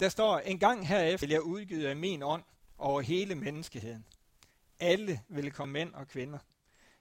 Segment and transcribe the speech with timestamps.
[0.00, 2.42] Der står, en gang herefter vil jeg udgive af min ånd
[2.78, 4.04] over hele menneskeheden.
[4.78, 6.38] Alle vil komme mænd og kvinder.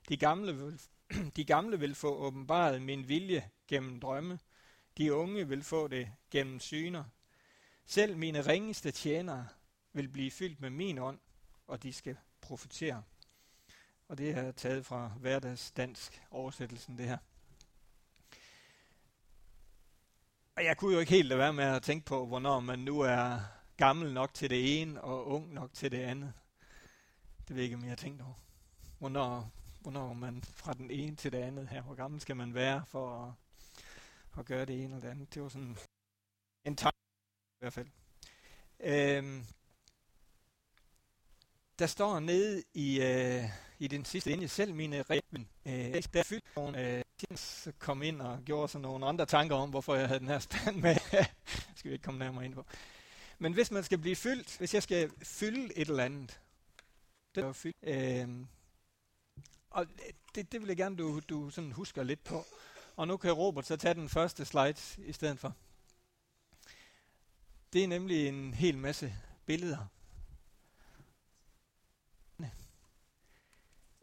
[0.09, 0.81] De gamle vil,
[1.35, 4.39] de gamle vil få åbenbaret min vilje gennem drømme.
[4.97, 7.04] De unge vil få det gennem syner.
[7.85, 9.47] Selv mine ringeste tjenere
[9.94, 11.20] vil blive fyldt med min ånd,
[11.68, 13.04] og de skal profetere.
[14.08, 17.18] Og det er taget fra hverdagsdansk oversættelsen, det her.
[20.59, 22.99] Og jeg kunne jo ikke helt lade være med at tænke på, hvornår man nu
[22.99, 23.39] er
[23.77, 26.34] gammel nok til det ene og ung nok til det andet.
[27.47, 28.34] Det ved jeg ikke, om jeg har tænkt over.
[28.98, 29.51] Hvornår,
[29.81, 33.25] hvornår man fra den ene til det andet her, hvor gammel skal man være for
[33.25, 33.34] at,
[34.39, 35.34] at gøre det ene eller det andet.
[35.34, 35.77] Det var sådan
[36.65, 36.98] en tanke
[37.51, 37.87] i hvert fald.
[38.79, 39.45] Øhm,
[41.79, 43.43] der står nede i, øh,
[43.79, 47.03] i den sidste linje, selv mine reven, øh, der fyldt nogle øh,
[47.79, 50.75] kom ind og gjorde sådan nogle andre tanker om, hvorfor jeg havde den her stand
[50.75, 50.95] med.
[51.75, 52.65] skal vi ikke komme nærmere ind på.
[53.39, 56.39] Men hvis man skal blive fyldt, hvis jeg skal fylde et eller andet,
[57.35, 57.77] det er fyldt.
[57.84, 58.45] Øh,
[59.70, 59.85] og
[60.35, 62.45] det, det vil jeg gerne, du, du sådan husker lidt på.
[62.95, 65.56] Og nu kan Robert så tage den første slide i stedet for.
[67.73, 69.14] Det er nemlig en hel masse
[69.45, 69.86] billeder.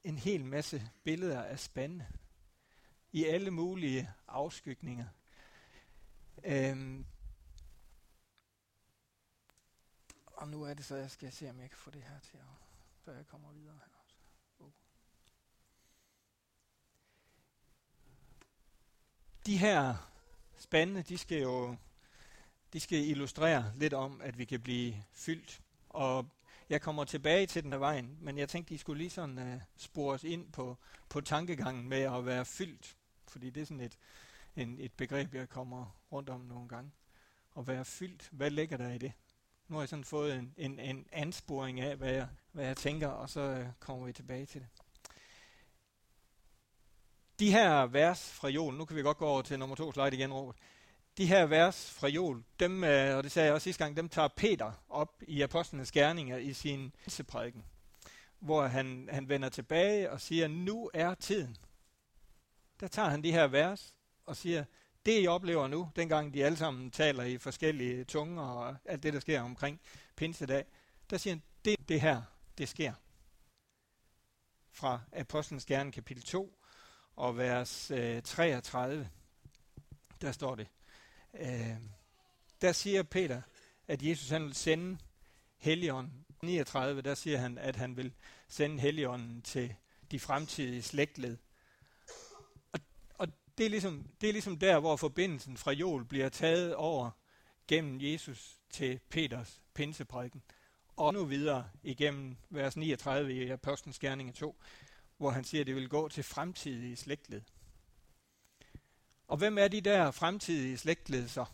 [0.06, 2.06] En hel masse billeder af spændende
[3.12, 5.06] i alle mulige afskygninger.
[6.44, 7.06] Øhm,
[10.26, 12.38] og nu er det så, jeg skal se, om jeg kan få det her til
[13.06, 13.92] at, jeg kommer videre her.
[14.58, 14.70] Oh.
[19.46, 20.10] De her
[20.56, 21.76] spændende, de skal jo
[22.72, 25.60] de skal illustrere lidt om, at vi kan blive fyldt.
[25.88, 26.30] Og
[26.68, 29.54] jeg kommer tilbage til den der vejen, men jeg tænkte, de skulle lige sådan øh,
[29.54, 30.76] uh, spores ind på,
[31.08, 32.96] på tankegangen med at være fyldt
[33.30, 33.98] fordi det er sådan et,
[34.56, 36.92] en, et begreb, jeg kommer rundt om nogle gange.
[37.58, 39.12] At være fyldt, hvad ligger der i det?
[39.68, 43.08] Nu har jeg sådan fået en, en, en ansporing af, hvad jeg, hvad jeg tænker,
[43.08, 44.68] og så uh, kommer vi tilbage til det.
[47.38, 50.16] De her vers fra Joel, nu kan vi godt gå over til nummer to slide
[50.16, 50.56] igen, Robert.
[51.18, 54.08] De her vers fra Joel, dem, øh, og det sagde jeg også sidste gang, dem
[54.08, 56.92] tager Peter op i apostlenes gerninger i sin
[57.28, 57.64] prædiken,
[58.38, 61.56] hvor han, han vender tilbage og siger, nu er tiden
[62.80, 63.94] der tager han de her vers
[64.26, 64.64] og siger,
[65.06, 69.12] det I oplever nu, dengang de alle sammen taler i forskellige tunger og alt det,
[69.12, 69.80] der sker omkring
[70.16, 70.64] pinsedag,
[71.10, 72.22] der siger han, det, det her,
[72.58, 72.92] det sker.
[74.72, 76.58] Fra Apostlenes Gerning kapitel 2
[77.16, 79.10] og vers øh, 33,
[80.20, 80.68] der står det.
[81.40, 81.76] Øh,
[82.60, 83.42] der siger Peter,
[83.88, 84.98] at Jesus han vil sende
[85.56, 86.26] Helligånden.
[86.42, 88.12] 39, der siger han, at han vil
[88.48, 89.74] sende Helligånden til
[90.10, 91.38] de fremtidige slægtled
[92.72, 92.80] Og,
[93.14, 97.10] og det er, ligesom, det er ligesom der, hvor forbindelsen fra Joel bliver taget over
[97.68, 100.42] gennem Jesus til Peters pinseprædiken.
[100.96, 104.56] Og nu videre igennem vers 39 i Apostlenes Gerninger 2,
[105.16, 107.42] hvor han siger, at det vil gå til fremtidige slægtled.
[109.28, 111.44] Og hvem er de der fremtidige slægtledelser?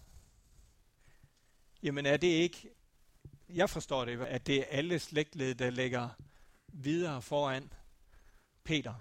[1.83, 2.71] Jamen er det ikke,
[3.49, 6.09] jeg forstår det, at det er alle slægtled, der ligger
[6.69, 7.73] videre foran
[8.65, 8.95] Peter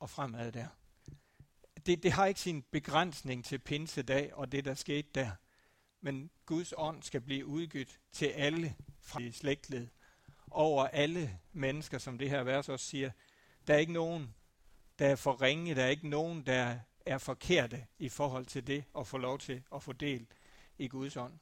[0.00, 0.66] og fremad der
[1.88, 5.30] det, det har ikke sin begrænsning til pinsedag og det, der skete der.
[6.00, 9.88] Men Guds ånd skal blive udgivet til alle fra slægtled.
[10.50, 13.10] Over alle mennesker, som det her vers også siger.
[13.66, 14.34] Der er ikke nogen,
[14.98, 15.74] der er for ringe.
[15.74, 19.62] Der er ikke nogen, der er forkerte i forhold til det at få lov til
[19.74, 20.26] at få del
[20.78, 21.38] i Guds ånd.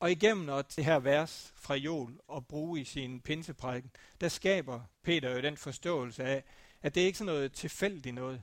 [0.00, 3.90] Og igennem at det her vers fra Joel og bruge i sin pinseprædiken,
[4.20, 6.44] der skaber Peter jo den forståelse af,
[6.82, 8.42] at det er ikke sådan noget tilfældigt noget.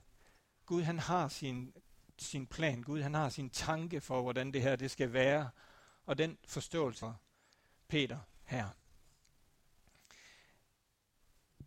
[0.66, 1.74] Gud han har sin,
[2.18, 5.50] sin plan, Gud han har sin tanke for, hvordan det her det skal være,
[6.06, 7.22] og den forståelse for
[7.88, 8.69] Peter her.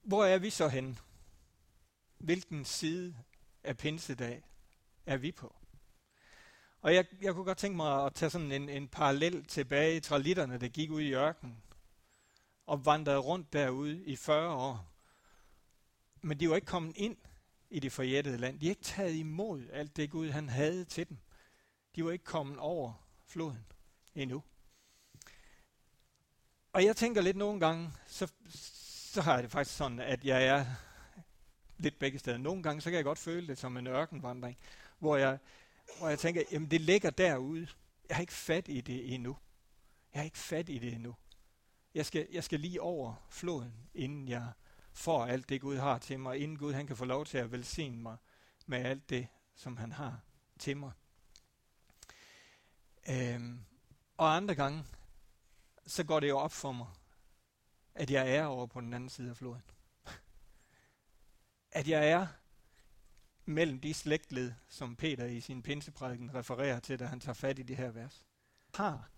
[0.03, 0.99] Hvor er vi så hen?
[2.19, 3.17] Hvilken side
[3.65, 4.43] af pinsedag
[5.07, 5.55] er vi på?
[6.83, 10.01] Og jeg, jeg kunne godt tænke mig at tage sådan en, en parallel tilbage i
[10.01, 11.63] tralitterne, der gik ud i ørkenen
[12.67, 14.93] og vandrede rundt derude i 40 år.
[16.23, 17.17] Men de var ikke kommet ind
[17.71, 18.61] i det forjættede land.
[18.61, 21.19] De har ikke taget imod alt det Gud, han havde til dem.
[21.97, 22.93] De var ikke kommet over
[23.27, 23.67] floden
[24.15, 24.43] endnu.
[26.73, 28.33] Og jeg tænker lidt nogle gange, så,
[29.13, 30.67] så har jeg det faktisk sådan, at jeg er
[31.81, 32.39] lidt begge steder.
[32.39, 34.57] Nogle gange, så kan jeg godt føle det som en ørkenvandring,
[34.99, 35.39] hvor jeg,
[35.99, 37.69] hvor jeg tænker, jamen det ligger derude.
[38.09, 39.37] Jeg har ikke fat i det endnu.
[40.13, 41.17] Jeg har ikke fat i det endnu.
[41.95, 44.53] Jeg skal, jeg skal lige over floden, inden jeg
[44.93, 47.53] får alt det, Gud har til mig, inden Gud han kan få lov til at
[47.53, 48.17] velsigne mig
[48.67, 50.21] med alt det, som han har
[50.59, 50.93] til mig.
[53.11, 53.65] Øhm,
[54.17, 54.85] Og andre gange,
[55.87, 56.87] så går det jo op for mig,
[57.95, 59.63] at jeg er over på den anden side af floden.
[61.73, 62.27] At jeg er
[63.45, 67.63] mellem de slægtled, som Peter i sin pinseprædiken refererer til, da han tager fat i
[67.63, 68.27] det her vers.
[68.75, 69.11] Har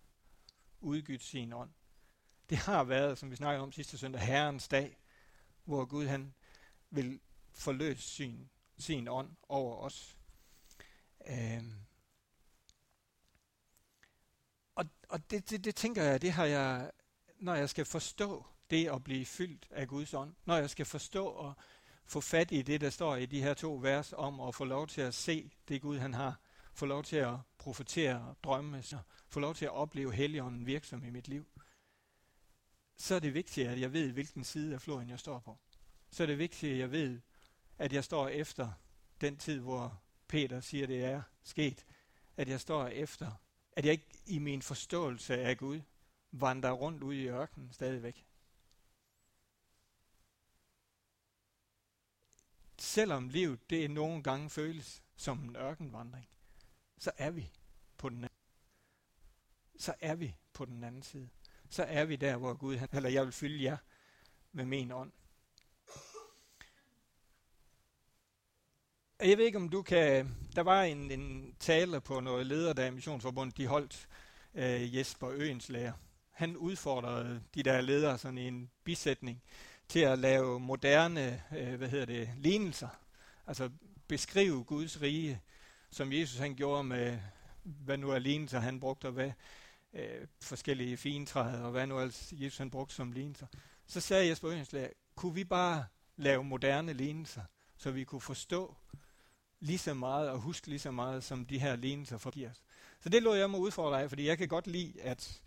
[0.80, 1.70] udgydt sin ånd.
[2.50, 4.98] Det har været, som vi snakkede om sidste søndag, Herrens dag,
[5.64, 6.34] hvor Gud han
[6.90, 7.20] vil
[7.52, 10.18] forløse sin, sin ånd over os.
[11.26, 11.74] Øhm.
[14.74, 16.90] Og, og det, det, det tænker jeg, det har jeg,
[17.36, 21.26] når jeg skal forstå det at blive fyldt af Guds ånd, når jeg skal forstå
[21.26, 21.54] og
[22.06, 24.86] få fat i det, der står i de her to vers om at få lov
[24.86, 26.40] til at se det Gud, han har,
[26.74, 29.00] få lov til at profetere og drømme, sig.
[29.28, 31.46] få lov til at opleve Helligånden virksom i mit liv,
[32.96, 35.58] så er det vigtigt, at jeg ved, hvilken side af floden jeg står på.
[36.10, 37.20] Så er det vigtigt, at jeg ved,
[37.78, 38.72] at jeg står efter
[39.20, 41.86] den tid, hvor Peter siger, det er sket.
[42.36, 43.32] At jeg står efter,
[43.72, 45.80] at jeg ikke i min forståelse af Gud
[46.32, 48.24] vandrer rundt ude i ørkenen stadigvæk.
[52.92, 56.28] Selvom livet det nogle gange føles som en ørkenvandring,
[56.98, 57.50] så er vi
[57.98, 58.38] på den anden.
[59.78, 61.28] Så er vi på den anden side.
[61.70, 63.76] Så er vi der, hvor Gud, han, eller jeg vil fylde jer
[64.52, 65.12] med min ånd.
[69.20, 70.36] Jeg ved ikke, om du kan...
[70.56, 74.08] Der var en, en taler på noget leder, der Missionsforbundet, de holdt
[74.54, 75.92] øh, Jesper Øens lærer.
[76.30, 79.42] Han udfordrede de der ledere sådan i en bisætning
[79.92, 82.88] til at lave moderne, øh, hvad hedder det, lignelser.
[83.46, 83.70] Altså
[84.08, 85.40] beskrive Guds rige,
[85.90, 87.18] som Jesus han gjorde med,
[87.62, 89.32] hvad nu er lignelser, han brugte, og hvad
[89.94, 93.46] øh, forskellige fintræder, og hvad nu ellers Jesus han brugte som lignelser.
[93.86, 95.84] Så sagde Jesper Øenslæger, kunne vi bare
[96.16, 97.42] lave moderne lignelser,
[97.76, 98.76] så vi kunne forstå
[99.60, 102.62] lige så meget og huske lige så meget, som de her lignelser forgiver os.
[103.00, 105.42] Så det lå jeg mig udfordre af, fordi jeg kan godt lide at,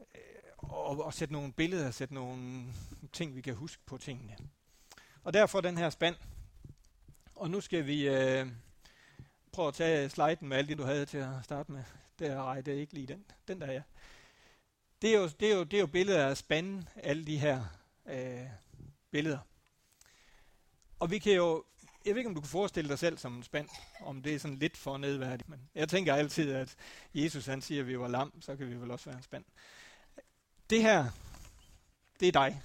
[0.00, 0.20] øh,
[0.58, 2.64] og, at sætte nogle billeder, sætte nogle
[3.12, 4.36] ting, vi kan huske på tingene.
[5.24, 6.16] Og derfor den her spand.
[7.34, 8.46] Og nu skal vi øh,
[9.52, 11.84] prøve at tage sliden med alt det, du havde til at starte med.
[12.18, 13.24] Der, ej, det er ikke lige den.
[13.48, 13.82] Den der, ja.
[15.02, 17.64] Det er jo, det er jo, det er jo billeder af spanden, alle de her
[18.06, 18.46] øh,
[19.10, 19.38] billeder.
[21.00, 21.64] Og vi kan jo
[22.08, 23.68] jeg ved ikke, om du kan forestille dig selv som en spand,
[24.00, 26.76] om det er sådan lidt for nedværdigt, men jeg tænker altid, at
[27.14, 29.44] Jesus han siger, at vi var lam, så kan vi vel også være en spand.
[30.70, 31.10] Det her,
[32.20, 32.62] det er dig.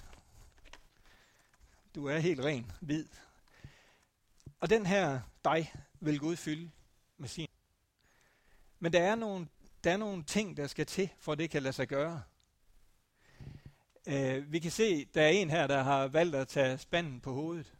[1.94, 3.06] Du er helt ren, hvid.
[4.60, 6.70] Og den her dig vil Gud fylde
[7.16, 7.48] med sin.
[8.78, 9.48] Men der er nogle,
[9.84, 12.22] der er nogle ting, der skal til, for at det kan lade sig gøre.
[14.06, 17.32] Uh, vi kan se, der er en her, der har valgt at tage spanden på
[17.32, 17.72] hovedet.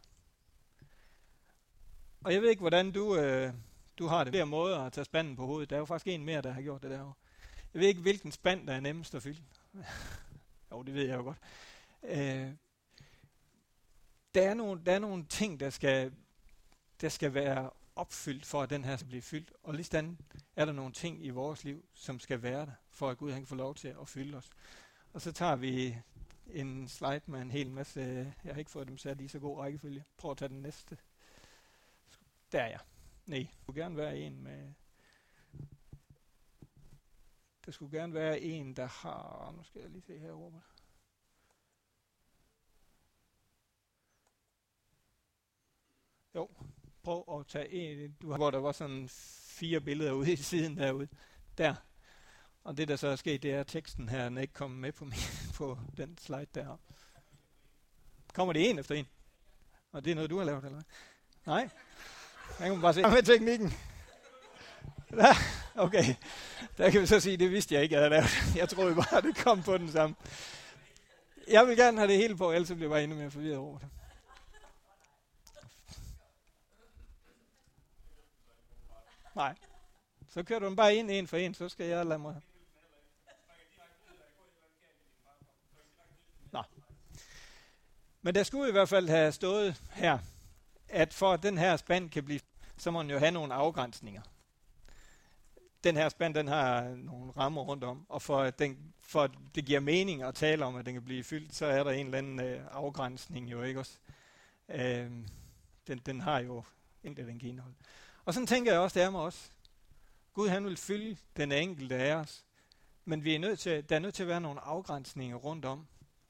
[2.20, 3.52] Og jeg ved ikke, hvordan du, øh,
[3.98, 4.32] du har det.
[4.32, 5.70] Flere måder at tage spanden på hovedet.
[5.70, 7.14] Der er jo faktisk en mere, der har gjort det derovre.
[7.74, 9.42] Jeg ved ikke, hvilken spand, der er nemmest at fylde.
[10.72, 11.38] jo, det ved jeg jo godt.
[12.02, 12.52] Øh,
[14.34, 16.12] der, er nogle, der er nogle ting, der skal,
[17.00, 19.52] der skal være opfyldt, for at den her skal blive fyldt.
[19.62, 20.18] Og lige sådan
[20.56, 23.40] er der nogle ting i vores liv, som skal være der, for at Gud han
[23.40, 24.50] kan få lov til at fylde os.
[25.12, 25.96] Og så tager vi
[26.46, 28.00] en slide med en hel masse,
[28.44, 30.04] jeg har ikke fået dem sat i så god rækkefølge.
[30.16, 30.98] Prøv at tage den næste.
[32.52, 32.80] Der er jeg.
[33.26, 34.72] Nej, du skulle gerne være en med...
[37.66, 39.52] Der skulle gerne være en, der har...
[39.56, 40.62] Nu skal jeg lige se her, Robert.
[46.34, 46.48] Jo,
[47.02, 49.08] prøv at tage en, du har, hvor der var sådan
[49.48, 51.08] fire billeder ude i siden derude.
[51.58, 51.74] Der.
[52.64, 54.80] Og det, der så er sket, det er, at teksten her den er ikke kommet
[54.80, 55.14] med på, min,
[55.58, 56.76] på den slide der.
[58.34, 59.06] Kommer det en efter en?
[59.92, 60.82] Og det er noget, du har lavet, eller?
[61.46, 61.68] Nej?
[62.58, 63.72] Der kan bare se med teknikken.
[65.12, 65.34] Ja,
[65.74, 66.14] okay.
[66.78, 68.30] Der kan vi så sige, det vidste jeg ikke, jeg havde lavet.
[68.60, 70.16] Jeg troede bare, det kom på den samme.
[71.48, 73.78] Jeg vil gerne have det hele på, ellers bliver jeg bare endnu mere forvirret over
[73.78, 73.88] det.
[79.34, 79.54] Nej.
[80.28, 82.40] Så kører du dem bare ind en for en, så skal jeg lade mig...
[86.52, 86.62] Nå.
[88.22, 90.18] Men der skulle i hvert fald have stået her,
[90.88, 92.40] at for at den her spand kan blive,
[92.76, 94.22] så må den jo have nogle afgrænsninger.
[95.84, 99.30] Den her spand, den har nogle rammer rundt om, og for at, den, for at
[99.54, 102.06] det giver mening at tale om, at den kan blive fyldt, så er der en
[102.06, 103.98] eller anden øh, afgrænsning jo, ikke også?
[104.68, 105.10] Øh,
[105.86, 106.62] den, den har jo
[107.04, 107.76] en den kan indeholde.
[108.24, 109.52] Og sådan tænker jeg også, det er med os.
[110.32, 112.44] Gud han vil fylde den enkelte af os,
[113.04, 115.86] men vi er nødt til, der er nødt til at være nogle afgrænsninger rundt om.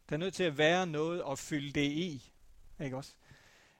[0.08, 2.32] Der er nødt til at være noget at fylde det i.
[2.80, 3.14] Ikke også?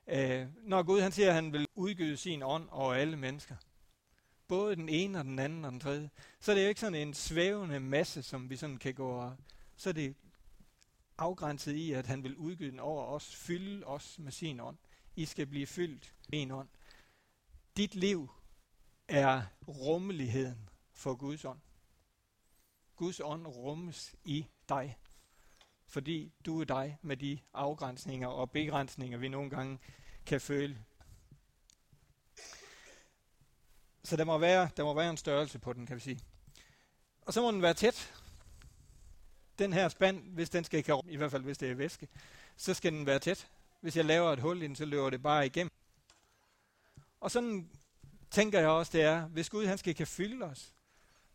[0.07, 3.57] Øh, når Gud han siger, at han vil udgyde sin ånd over alle mennesker,
[4.49, 6.11] både den ene og den anden og den tredje.
[6.41, 9.37] Så er det jo ikke sådan en svævende masse, som vi sådan kan gå og...
[9.77, 10.15] Så er det
[11.19, 14.77] afgrænset i, at han vil udgyde den over os, fylde os med sin ånd.
[15.17, 16.69] I skal blive fyldt med en ånd.
[17.77, 18.31] Dit liv
[19.09, 21.61] er rummeligheden for Guds ånd.
[22.97, 24.99] Guds ånd rummes i dig,
[25.87, 29.79] fordi du er dig med de afgrænsninger og begrænsninger, vi nogle gange
[30.27, 30.85] kan føle.
[34.05, 36.21] Så der må være, der må være en størrelse på den, kan vi sige.
[37.23, 38.13] Og så må den være tæt.
[39.59, 42.09] Den her spand, hvis den skal ikke i hvert fald hvis det er væske,
[42.57, 43.49] så skal den være tæt.
[43.81, 45.71] Hvis jeg laver et hul i den, så løber det bare igennem.
[47.21, 47.71] Og sådan
[48.31, 50.75] tænker jeg også, det er, hvis Gud han skal kan fylde os,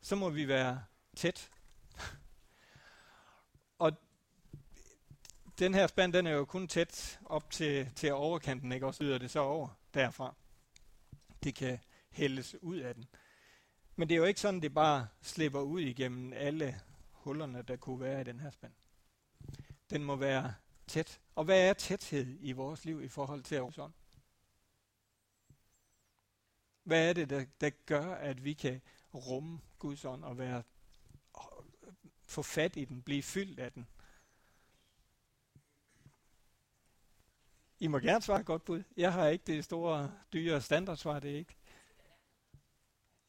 [0.02, 0.84] så må vi være
[1.16, 1.50] tæt.
[3.80, 3.92] og
[5.60, 8.86] den her spand, den er jo kun tæt op til, til overkanten, ikke?
[8.86, 10.34] Og så yder det så over derfra.
[11.44, 13.08] Det kan hældes ud af den.
[13.96, 18.00] Men det er jo ikke sådan, det bare slipper ud igennem alle hullerne, der kunne
[18.00, 18.74] være i den her spand.
[19.90, 20.54] Den må være
[20.88, 21.20] tæt.
[21.36, 23.94] Og hvad er tæthed i vores liv i forhold til ånd?
[26.84, 28.82] Hvad er det, der, der gør, at vi kan
[29.14, 30.64] rumme Guds ånd og være
[32.24, 33.88] få fat i den, blive fyldt af den?
[37.80, 38.84] I må gerne svare godt bud.
[38.98, 41.56] Jeg har ikke det store, dyre standardsvar, det er ikke.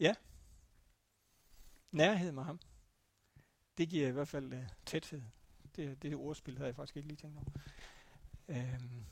[0.01, 0.15] Ja.
[1.93, 2.61] Nærhed med ham.
[3.79, 5.23] Det giver i hvert fald uh, tæthed.
[5.77, 7.51] Det, det ordspil havde jeg faktisk ikke lige tænkt over.
[8.49, 9.05] Øhm.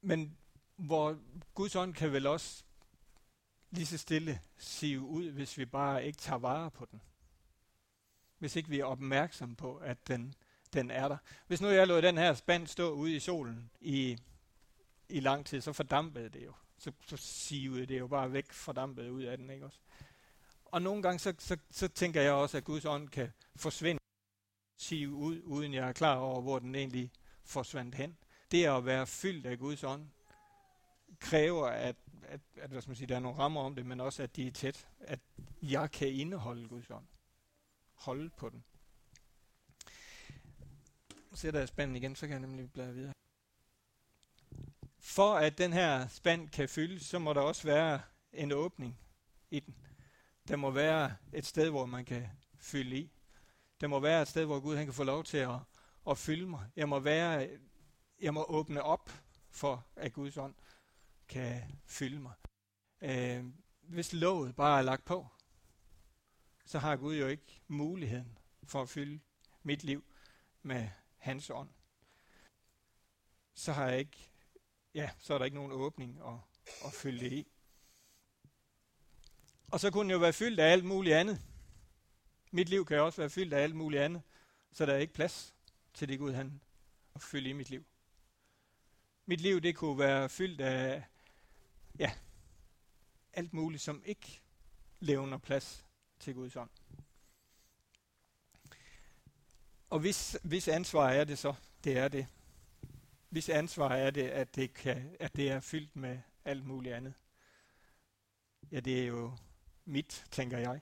[0.00, 0.36] Men
[0.76, 1.18] hvor
[1.54, 2.64] Guds ånd kan vel også
[3.70, 7.02] lige så stille sive ud, hvis vi bare ikke tager vare på den.
[8.38, 10.34] Hvis ikke vi er opmærksom på, at den,
[10.72, 11.16] den er der.
[11.46, 14.18] Hvis nu jeg lod den her spand stå ude i solen i,
[15.08, 16.52] i lang tid, så fordampede det jo.
[16.84, 19.78] Så, så sivede det jo bare væk fordampet ud af den, ikke også?
[20.64, 24.00] Og nogle gange, så, så, så tænker jeg også, at Guds ånd kan forsvinde,
[24.76, 27.10] sive ud, uden jeg er klar over, hvor den egentlig
[27.44, 28.16] forsvandt hen.
[28.50, 30.08] Det at være fyldt af Guds ånd,
[31.20, 34.00] kræver, at, at, at hvad skal man sige, der er nogle rammer om det, men
[34.00, 34.88] også, at de er tæt.
[35.00, 35.20] At
[35.62, 37.06] jeg kan indeholde Guds ånd.
[37.94, 38.64] Holde på den.
[41.30, 43.14] Så sætter jeg spanden igen, så kan jeg nemlig bladre videre.
[45.04, 48.00] For at den her spand kan fyldes, så må der også være
[48.32, 48.98] en åbning
[49.50, 49.74] i den.
[50.48, 53.12] Der må være et sted, hvor man kan fylde i.
[53.80, 55.58] Der må være et sted, hvor Gud han kan få lov til at,
[56.10, 56.70] at fylde mig.
[56.76, 57.58] Jeg må, være,
[58.20, 59.10] jeg må åbne op
[59.50, 60.54] for, at Guds ånd
[61.28, 62.34] kan fylde mig.
[63.00, 63.44] Øh,
[63.82, 65.26] hvis låget bare er lagt på,
[66.64, 69.20] så har Gud jo ikke muligheden for at fylde
[69.62, 70.04] mit liv
[70.62, 71.70] med hans ånd.
[73.54, 74.30] Så har jeg ikke,
[74.94, 76.34] ja, så er der ikke nogen åbning at,
[76.84, 77.46] at fylde det i.
[79.70, 81.42] Og så kunne den jo være fyldt af alt muligt andet.
[82.50, 84.22] Mit liv kan jo også være fyldt af alt muligt andet,
[84.72, 85.54] så der er ikke plads
[85.94, 86.60] til det Gud han
[87.14, 87.84] at fylde i mit liv.
[89.26, 91.04] Mit liv det kunne være fyldt af
[91.98, 92.12] ja,
[93.32, 94.40] alt muligt, som ikke
[95.00, 95.86] levner plads
[96.20, 96.70] til Guds ånd.
[99.90, 102.26] Og hvis, hvis ansvar er det så, det er det.
[103.34, 107.14] Hvis ansvar er det, at det, kan, at det er fyldt med alt muligt andet.
[108.72, 109.32] Ja, det er jo
[109.84, 110.80] mit, tænker jeg.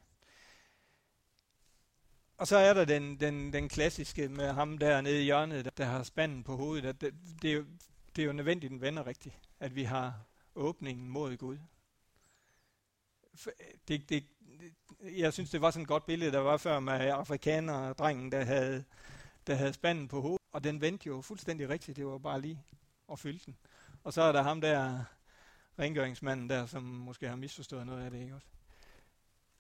[2.37, 5.71] Og så er der den, den, den klassiske med ham der nede i hjørnet, der,
[5.71, 7.01] der har spanden på hovedet.
[7.01, 7.65] Det, det, er jo,
[8.17, 11.59] det er jo nødvendigt, den vender rigtigt, at vi har åbningen mod Gud.
[13.89, 14.25] Det, det,
[15.03, 18.45] jeg synes, det var sådan et godt billede, der var før med afrikaner drengen, der
[18.45, 18.85] havde,
[19.47, 20.42] der havde spanden på hovedet.
[20.53, 21.97] Og den vendte jo fuldstændig rigtigt.
[21.97, 22.65] Det var bare lige
[23.13, 23.57] at fylde den.
[24.05, 25.05] Og så er der ham der,
[25.79, 28.47] rengøringsmanden der, som måske har misforstået noget af det, ikke også?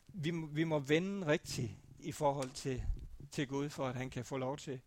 [0.08, 2.84] Vi, vi må vende rigtigt i forhold til,
[3.30, 4.80] til Gud, for at han kan få lov til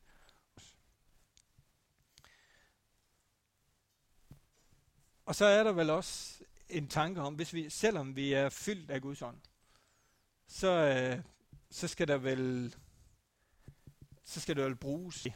[5.25, 8.91] Og så er der vel også en tanke om, hvis vi, selvom vi er fyldt
[8.91, 9.37] af Guds ånd,
[10.47, 11.23] så, øh,
[11.69, 12.75] så skal der vel
[14.23, 15.27] så skal der vel bruges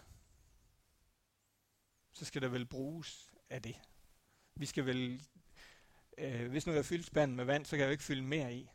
[2.20, 3.76] så skal der vel bruges af det.
[4.56, 5.28] Vi skal vel,
[6.18, 8.56] øh, hvis nu jeg fyldt spanden med vand, så kan jeg jo ikke fylde mere
[8.56, 8.70] i.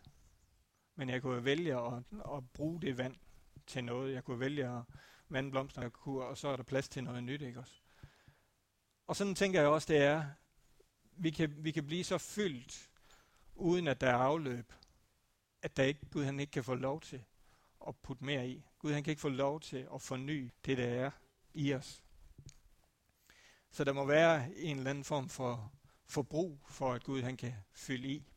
[0.95, 2.03] Men jeg kunne vælge at,
[2.37, 3.17] at bruge det vand
[3.67, 4.15] til noget.
[4.15, 4.83] Jeg kunne vælge at
[5.29, 7.81] vande blomster, og så er der plads til noget nyt, ikke også?
[9.07, 10.25] Og sådan tænker jeg også, det er,
[11.17, 12.91] vi kan, vi kan blive så fyldt,
[13.55, 14.73] uden at der er afløb,
[15.63, 17.25] at der ikke, Gud han ikke kan få lov til
[17.89, 18.65] at putte mere i.
[18.79, 21.11] Gud han kan ikke få lov til at forny det, der er
[21.55, 22.05] i os.
[23.75, 25.73] Så der må være en eller anden form for
[26.07, 28.33] forbrug, for at Gud han kan fylde i.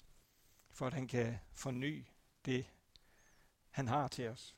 [0.71, 2.05] for at han kan forny
[2.45, 2.65] det,
[3.69, 4.55] han har til os.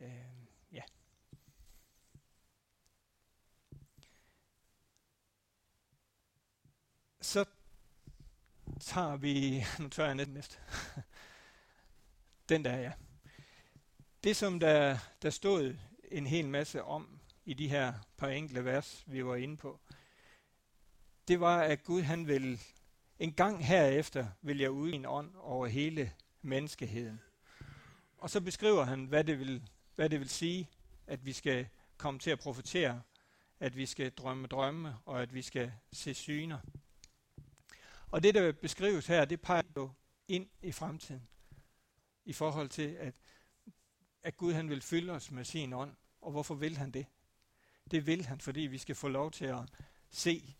[0.00, 0.10] Øh,
[0.72, 0.82] ja.
[7.20, 7.44] Så
[8.80, 10.58] tager vi, nu tør jeg næsten næste.
[12.48, 12.92] Den der, ja.
[14.24, 15.76] Det, som der, der stod
[16.10, 19.80] en hel masse om i de her par enkelte vers, vi var inde på,
[21.28, 22.60] det var, at Gud han vil
[23.18, 26.12] en gang herefter vil jeg ud en ånd over hele
[26.42, 27.20] menneskeheden.
[28.18, 30.70] Og så beskriver han, hvad det vil, hvad det vil sige,
[31.06, 33.02] at vi skal komme til at profetere,
[33.60, 36.58] at vi skal drømme drømme, og at vi skal se syner.
[38.10, 39.90] Og det, der beskrives her, det peger jo
[40.28, 41.28] ind i fremtiden.
[42.24, 43.14] I forhold til, at,
[44.24, 45.96] at Gud han vil fylde os med sin ånd.
[46.20, 47.06] Og hvorfor vil han det?
[47.90, 49.60] Det vil han, fordi vi skal få lov til at
[50.10, 50.56] se,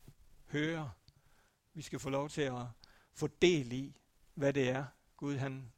[0.47, 0.93] høre.
[1.75, 2.67] Vi skal få lov til at
[3.13, 3.97] få del i,
[4.35, 5.73] hvad det er, Gud han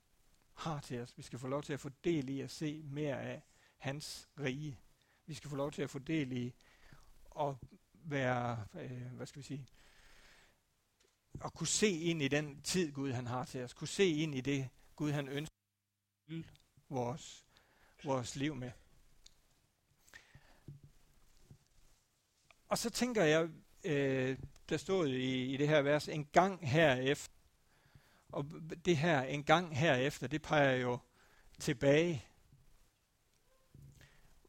[0.55, 1.19] har til os.
[1.19, 3.43] Vi skal få lov til at få del i at se mere af
[3.79, 4.79] hans rige.
[5.27, 6.55] Vi skal få lov til at få del i
[7.41, 7.55] at
[7.93, 9.67] være, øh, hvad skal vi sige,
[11.45, 13.75] at kunne se ind i den tid, Gud han har til os.
[13.75, 15.57] Kunne se ind i det, Gud han ønsker
[16.89, 17.46] vores,
[18.07, 18.71] vores liv med.
[22.69, 23.49] Og så tænker jeg,
[23.85, 27.35] øh, der stod i, i det her vers, en gang herefter.
[28.29, 28.47] Og
[28.85, 30.99] det her, en gang herefter, det peger jo
[31.59, 32.25] tilbage.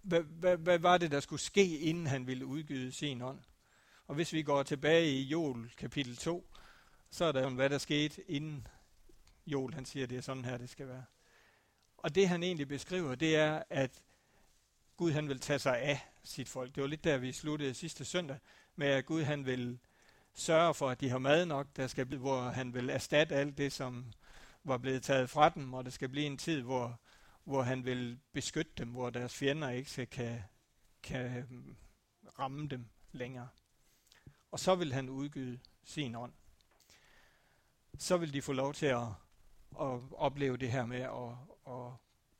[0.02, 3.40] Hvad, hvad, hvad var det, der skulle ske, inden han ville udgyde sin ånd?
[4.08, 6.50] Og hvis vi går tilbage i Jol kapitel 2,
[7.10, 8.68] så er der jo, hvad der skete inden
[9.46, 11.06] Jol han siger, det er sådan her, det skal være.
[11.98, 14.04] Og det han egentlig beskriver, det er, at
[14.98, 16.76] Gud han vil tage sig af sit folk.
[16.76, 18.38] Det var lidt der, vi sluttede sidste søndag,
[18.76, 19.80] med at Gud han vil
[20.34, 23.72] sørge for, at de har mad nok, der skal, hvor han vil erstatte alt det,
[23.74, 24.14] som
[24.64, 27.00] var blevet taget fra dem, og der skal blive en tid, hvor,
[27.44, 30.44] hvor han vil beskytte dem, hvor deres fjender ikke skal, kan,
[31.04, 31.76] kan mm,
[32.40, 33.48] ramme dem længere.
[34.52, 36.34] Og så vil han udgyde sin ånd.
[37.98, 39.08] Så vil de få lov til at,
[39.82, 41.94] at opleve det her med at, at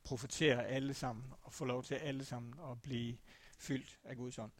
[0.04, 3.18] profetere alle sammen, og få lov til alle sammen at blive
[3.58, 4.52] fyldt af Guds ånd.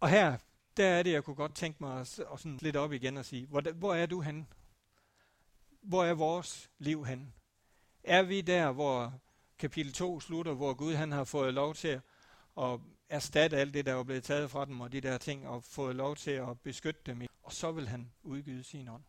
[0.00, 0.38] Og her,
[0.76, 3.24] der er det, jeg kunne godt tænke mig at, at sådan lidt op igen og
[3.24, 4.48] sige, hvor, hvor er du hen?
[5.80, 7.34] Hvor er vores liv hen?
[8.04, 9.20] Er vi der, hvor
[9.58, 12.00] kapitel 2 slutter, hvor Gud han har fået lov til
[12.58, 15.64] at erstatte alt det, der er blevet taget fra dem, og de der ting, og
[15.64, 19.04] fået lov til at beskytte dem, og så vil han udgyde sin ånd.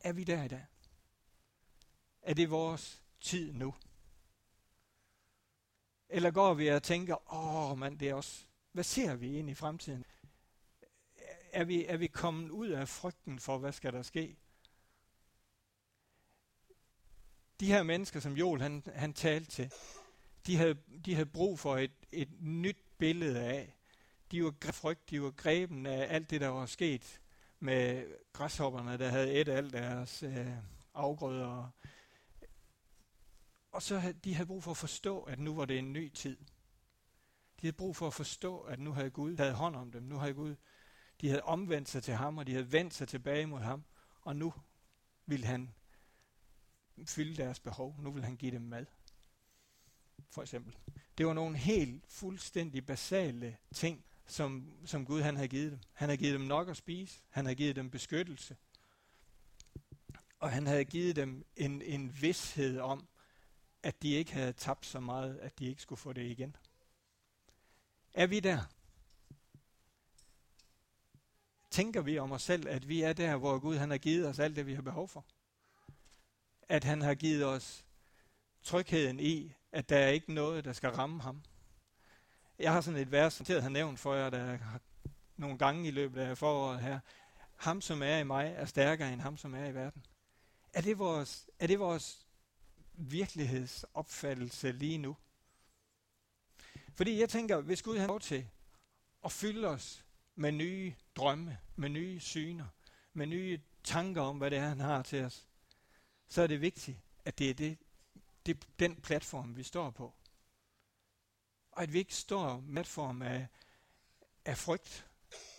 [0.00, 0.66] Er vi der i dag?
[2.26, 3.74] Er det vores tid nu?
[6.08, 9.54] Eller går vi og tænker, åh mand, det er også, hvad ser vi ind i
[9.54, 10.04] fremtiden?
[11.52, 14.36] Er vi, er vi kommet ud af frygten for, hvad skal der ske?
[17.60, 19.72] De her mennesker, som Joel han, han talte til,
[20.46, 23.74] de havde, de havde brug for et, et nyt billede af.
[24.30, 27.20] De var frygt, de var greben af alt det, der var sket
[27.60, 30.46] med græshopperne, der havde et alt deres øh,
[30.94, 31.70] afgrøder og
[33.82, 36.36] så havde de havde brug for at forstå, at nu var det en ny tid.
[37.60, 40.02] De havde brug for at forstå, at nu havde Gud taget hånd om dem.
[40.02, 40.56] Nu havde Gud,
[41.20, 43.84] de havde omvendt sig til ham, og de havde vendt sig tilbage mod ham.
[44.20, 44.54] Og nu
[45.26, 45.74] ville han
[47.06, 48.00] fylde deres behov.
[48.00, 48.86] Nu vil han give dem mad.
[50.30, 50.76] For eksempel.
[51.18, 55.80] Det var nogle helt fuldstændig basale ting, som, som Gud han havde givet dem.
[55.92, 57.20] Han havde givet dem nok at spise.
[57.28, 58.56] Han havde givet dem beskyttelse.
[60.38, 63.08] Og han havde givet dem en, en vidshed om,
[63.86, 66.56] at de ikke havde tabt så meget, at de ikke skulle få det igen.
[68.14, 68.60] Er vi der?
[71.70, 74.38] Tænker vi om os selv, at vi er der, hvor Gud han har givet os
[74.38, 75.24] alt det, vi har behov for?
[76.62, 77.84] At han har givet os
[78.62, 81.42] trygheden i, at der er ikke noget, der skal ramme ham.
[82.58, 84.58] Jeg har sådan et vers, som jeg har nævnt for jer, der
[85.36, 87.00] nogle gange i løbet af foråret her.
[87.56, 90.06] Ham, som er i mig, er stærkere end ham, som er i verden.
[90.72, 92.25] Er det vores, er det vores
[92.96, 95.16] virkelighedsopfattelse lige nu.
[96.94, 98.48] Fordi jeg tænker, hvis Gud har lov til
[99.24, 100.04] at fylde os
[100.34, 102.66] med nye drømme, med nye syner,
[103.12, 105.46] med nye tanker om, hvad det er, han har til os,
[106.28, 107.78] så er det vigtigt, at det er det,
[108.46, 110.14] det er den platform, vi står på.
[111.72, 113.46] Og at vi ikke står med platform af,
[114.44, 115.06] af frygt.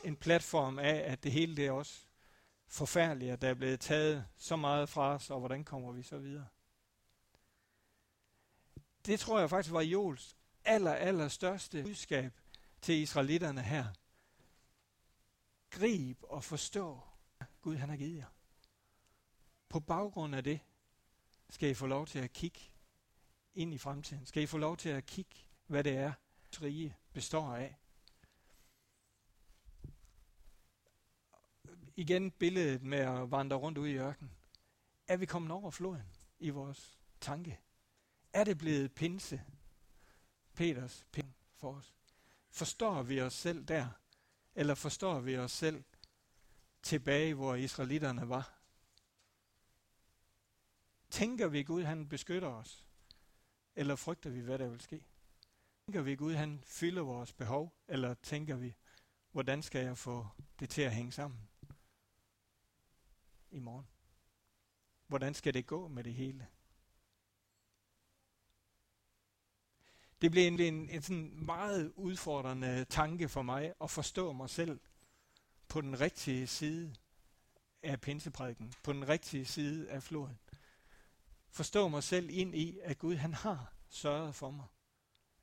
[0.03, 1.99] En platform af, at det hele det er også
[2.67, 6.17] forfærdeligt, at der er blevet taget så meget fra os, og hvordan kommer vi så
[6.17, 6.47] videre
[9.07, 12.33] det tror jeg faktisk var Joels aller, aller største budskab
[12.81, 13.85] til israelitterne her.
[15.69, 17.01] Grib og forstå,
[17.61, 18.25] Gud han har givet jer.
[19.69, 20.59] På baggrund af det
[21.49, 22.59] skal I få lov til at kigge
[23.55, 24.25] ind i fremtiden.
[24.25, 25.35] Skal I få lov til at kigge,
[25.67, 26.13] hvad det er,
[26.61, 27.77] rige består af.
[31.95, 34.31] Igen billedet med at vandre rundt ud i ørkenen.
[35.07, 37.59] Er vi kommet over floden i vores tanke?
[38.33, 39.41] Er det blevet pinse?
[40.53, 41.93] Peters pinse for os.
[42.49, 43.87] Forstår vi os selv der?
[44.55, 45.83] Eller forstår vi os selv
[46.83, 48.59] tilbage, hvor israelitterne var?
[51.09, 52.87] Tænker vi Gud, han beskytter os?
[53.75, 55.03] Eller frygter vi, hvad der vil ske?
[55.85, 57.73] Tænker vi Gud, han fylder vores behov?
[57.87, 58.75] Eller tænker vi,
[59.31, 60.27] hvordan skal jeg få
[60.59, 61.49] det til at hænge sammen
[63.51, 63.87] i morgen?
[65.07, 66.47] Hvordan skal det gå med det hele?
[70.21, 74.79] Det blev en, en, en sådan meget udfordrende tanke for mig at forstå mig selv
[75.67, 76.95] på den rigtige side
[77.83, 80.39] af pinseprædiken, på den rigtige side af floden.
[81.49, 84.65] Forstå mig selv ind i, at Gud han har sørget for mig.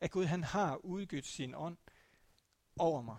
[0.00, 1.76] At Gud han har udgivet sin ånd
[2.76, 3.16] over mig.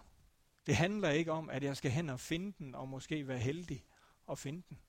[0.66, 3.86] Det handler ikke om, at jeg skal hen og finde den, og måske være heldig
[4.32, 4.80] at finde den.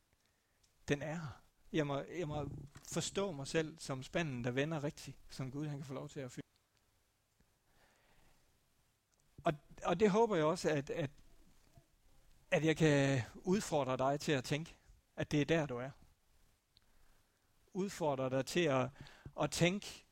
[0.89, 1.43] Den er her.
[1.73, 2.51] Jeg må, jeg må
[2.93, 6.21] forstå mig selv som spanden, der vender rigtigt, som Gud han kan få lov til
[6.21, 6.46] at fylde.
[9.87, 11.11] Og, det håber jeg også, at, at,
[12.51, 14.75] at jeg kan udfordre dig til at tænke,
[15.17, 15.91] at det er der, du er.
[17.73, 18.89] Udfordre dig til at,
[19.41, 20.05] at tænke,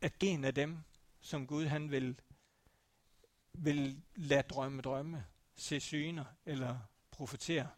[0.00, 0.78] at en af dem,
[1.20, 2.20] som Gud han vil,
[3.52, 5.24] vil lade drømme drømme,
[5.56, 6.78] se syner eller
[7.10, 7.68] profetere.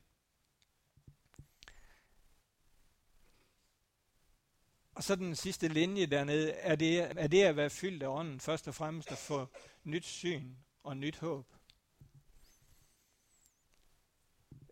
[4.94, 8.40] Og så den sidste linje dernede, er det, er det at være fyldt af ånden
[8.40, 9.48] først og fremmest at få
[9.84, 11.46] nyt syn og nyt håb.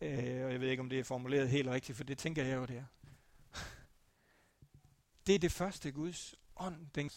[0.02, 2.56] Øh, og jeg ved ikke, om det er formuleret helt rigtigt, for det tænker jeg
[2.56, 2.84] jo, det er.
[5.26, 7.10] Det er det første Guds ånd, den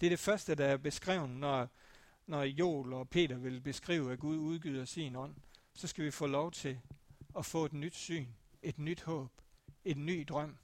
[0.00, 1.68] det er det første, der er beskrevet, når,
[2.26, 5.34] når Joel og Peter vil beskrive, at Gud udgyder sin ånd.
[5.74, 6.80] Så skal vi få lov til
[7.38, 8.26] at få et nyt syn,
[8.62, 9.32] et nyt håb,
[9.84, 10.58] et ny drøm.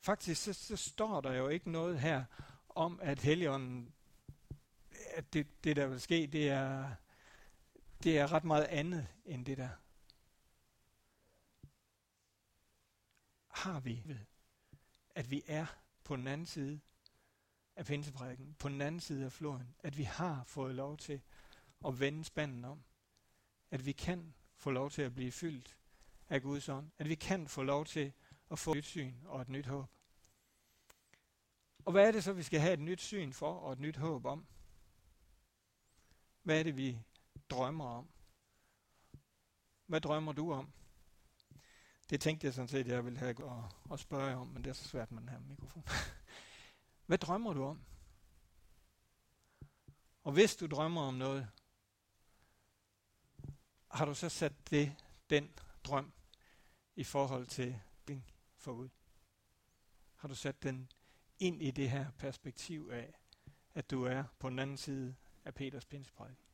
[0.00, 2.24] Faktisk så, så står der jo ikke noget her
[2.74, 3.94] om, at Helligånden,
[5.10, 6.94] at det, det der vil ske, det er,
[8.02, 9.68] det er ret meget andet end det der.
[13.48, 14.18] Har vi ved,
[15.10, 15.66] at vi er
[16.04, 16.80] på den anden side
[17.76, 21.20] af pinseprædiken, på den anden side af floden, at vi har fået lov til
[21.86, 22.82] at vende spanden om.
[23.70, 25.76] At vi kan få lov til at blive fyldt
[26.28, 26.90] af Guds ånd.
[26.98, 28.12] At vi kan få lov til
[28.50, 29.90] at få et nyt syn og et nyt håb.
[31.84, 33.96] Og hvad er det så, vi skal have et nyt syn for og et nyt
[33.96, 34.46] håb om?
[36.42, 36.98] Hvad er det, vi
[37.50, 38.08] drømmer om?
[39.86, 40.72] Hvad drømmer du om?
[42.10, 44.70] Det tænkte jeg sådan set, jeg ville have og, og spørge jer om, men det
[44.70, 45.84] er så svært med den her mikrofon.
[47.06, 47.84] Hvad drømmer du om?
[50.24, 51.48] Og hvis du drømmer om noget,
[53.90, 54.96] har du så sat det,
[55.30, 55.52] den
[55.84, 56.12] drøm
[56.96, 58.24] i forhold til din
[58.56, 58.88] forud?
[60.16, 60.90] Har du sat den
[61.42, 63.14] ind i det her perspektiv af,
[63.74, 66.48] at du er på den anden side af Peters pinsprædik?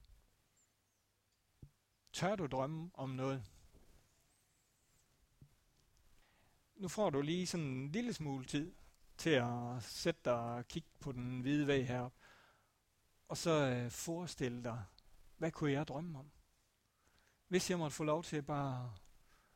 [2.13, 3.45] Tør du drømme om noget?
[6.79, 8.73] nu får du lige sådan en lille smule tid
[9.17, 12.11] til at sætte dig og kigge på den hvide væg her.
[13.29, 14.85] Og så øh, forestille dig,
[15.37, 16.31] hvad kunne jeg drømme om?
[17.49, 18.95] Hvis jeg måtte få lov til bare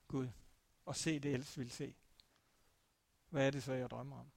[0.09, 0.29] Gud
[0.85, 1.95] og se det, ellers vil se.
[3.29, 4.31] Hvad er det så, jeg drømmer om?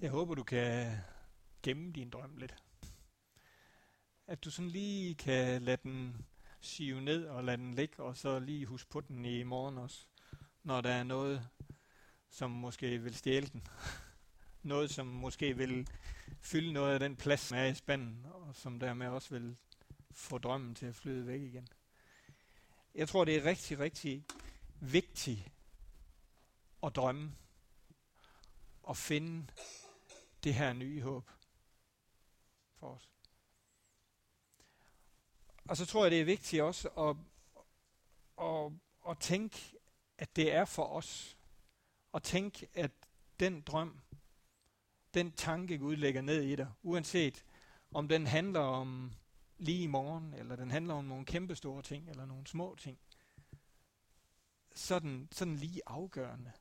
[0.00, 0.96] Jeg håber, du kan
[1.62, 2.54] gemme din drøm lidt.
[4.26, 6.26] At du sådan lige kan lade den,
[6.60, 10.06] sive ned og lade den ligge, og så lige huske på den i morgen også,
[10.62, 11.48] når der er noget,
[12.28, 13.66] som måske vil stjæle den.
[14.62, 15.88] noget, som måske vil
[16.40, 19.56] fylde noget af den plads, som er i spanden, og som dermed også vil
[20.10, 21.68] få drømmen til at flyde væk igen.
[22.94, 24.24] Jeg tror, det er rigtig, rigtig
[24.80, 25.52] vigtigt
[26.82, 27.32] at drømme
[28.82, 29.46] og finde
[30.44, 31.30] det her nye håb
[32.74, 33.10] for os.
[35.68, 37.16] Og så tror jeg, det er vigtigt også at,
[38.46, 38.72] at,
[39.10, 39.76] at tænke,
[40.18, 41.36] at det er for os.
[42.12, 42.90] Og tænke, at
[43.40, 44.00] den drøm,
[45.14, 47.44] den tanke Gud lægger ned i dig, uanset
[47.94, 49.12] om den handler om
[49.58, 52.98] lige i morgen, eller den handler om nogle kæmpe store ting, eller nogle små ting,
[54.74, 56.52] så sådan den, så den lige afgørende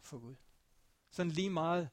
[0.00, 0.34] for Gud.
[1.10, 1.88] Sådan lige meget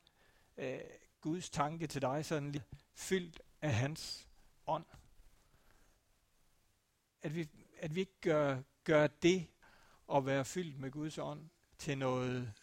[0.57, 0.79] øh,
[1.23, 4.29] Guds tanke til dig, sådan lidt lige fyldt af hans
[4.67, 4.85] ånd.
[7.21, 9.47] At vi, at vi ikke gør, gør det
[10.13, 12.53] at være fyldt med Guds ånd til noget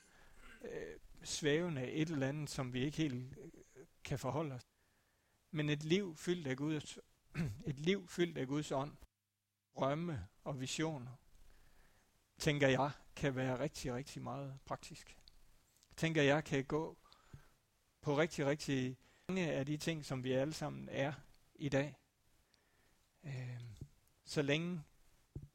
[0.62, 4.66] øh, svævende, et eller andet, som vi ikke helt øh, kan forholde os.
[5.51, 6.99] Men et liv fyldt af Guds,
[7.70, 8.96] et liv fyldt af Guds ånd,
[9.77, 11.12] drømme og visioner,
[12.38, 15.16] tænker jeg, kan være rigtig, rigtig meget praktisk.
[15.96, 16.99] Tænker jeg kan gå
[18.00, 18.96] på rigtig, rigtig
[19.28, 21.12] mange af de ting, som vi alle sammen er
[21.54, 21.96] i dag.
[23.24, 23.60] Øh,
[24.24, 24.82] så længe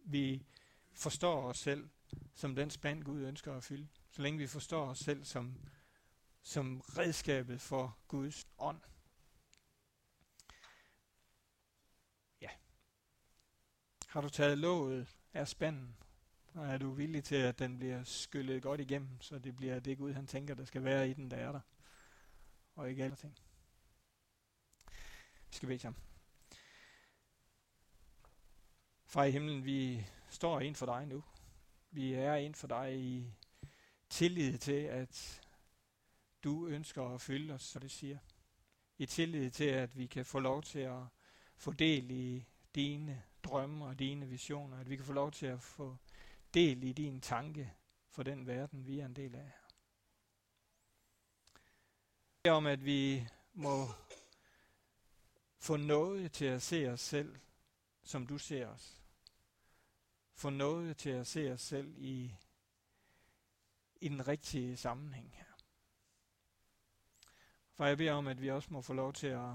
[0.05, 0.45] vi
[0.93, 1.89] forstår os selv
[2.35, 3.87] som den spand, Gud ønsker at fylde.
[4.11, 5.57] Så længe vi forstår os selv som,
[6.41, 8.81] som redskabet for Guds ånd.
[12.41, 12.49] Ja.
[14.07, 15.97] Har du taget låget af spanden,
[16.53, 19.97] og er du villig til, at den bliver skyllet godt igennem, så det bliver det
[19.97, 21.61] Gud, han tænker, der skal være i den, der er der.
[22.75, 23.37] Og ikke alle ting.
[25.49, 26.01] Vi skal bede sammen.
[29.05, 31.23] Far i himlen, vi står ind for dig nu.
[31.91, 33.33] Vi er ind for dig i
[34.09, 35.41] tillid til, at
[36.43, 38.17] du ønsker at fylde os, så det siger.
[38.97, 41.03] I tillid til, at vi kan få lov til at
[41.57, 44.77] få del i dine drømme og dine visioner.
[44.77, 45.97] At vi kan få lov til at få
[46.53, 47.73] del i din tanke
[48.09, 49.51] for den verden, vi er en del af.
[52.45, 53.87] Det om, at vi må
[55.57, 57.35] få noget til at se os selv,
[58.03, 59.01] som du ser os.
[60.33, 62.35] Få noget til at se os selv i,
[64.01, 65.45] i den rigtige sammenhæng her.
[67.73, 69.53] For jeg beder om, at vi også må få lov til at,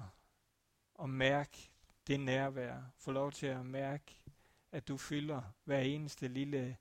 [1.02, 1.70] at mærke
[2.06, 2.82] det nærvær.
[2.96, 4.18] Få lov til at mærke,
[4.72, 6.76] at du fylder hver eneste lille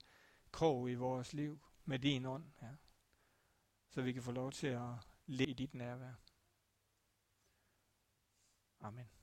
[0.51, 2.45] krog i vores liv med din ånd.
[2.61, 2.71] Ja.
[3.89, 6.13] Så vi kan få lov til at leve i dit nærvær.
[8.81, 9.18] Amen.